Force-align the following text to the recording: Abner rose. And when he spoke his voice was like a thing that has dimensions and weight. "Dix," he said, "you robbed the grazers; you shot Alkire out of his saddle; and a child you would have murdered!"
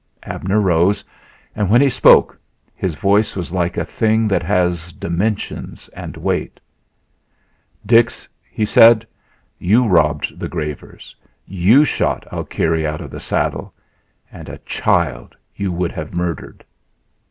Abner 0.23 0.59
rose. 0.59 1.03
And 1.55 1.69
when 1.69 1.79
he 1.79 1.87
spoke 1.91 2.35
his 2.75 2.95
voice 2.95 3.35
was 3.35 3.51
like 3.51 3.77
a 3.77 3.85
thing 3.85 4.27
that 4.29 4.41
has 4.41 4.91
dimensions 4.93 5.89
and 5.89 6.17
weight. 6.17 6.59
"Dix," 7.85 8.27
he 8.49 8.65
said, 8.65 9.05
"you 9.59 9.85
robbed 9.85 10.39
the 10.39 10.49
grazers; 10.49 11.15
you 11.45 11.85
shot 11.85 12.25
Alkire 12.31 12.83
out 12.83 12.99
of 13.01 13.11
his 13.11 13.21
saddle; 13.21 13.75
and 14.31 14.49
a 14.49 14.57
child 14.65 15.35
you 15.55 15.71
would 15.71 15.91
have 15.91 16.15
murdered!" 16.15 16.65